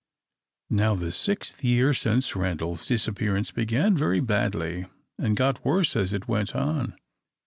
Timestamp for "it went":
6.11-6.55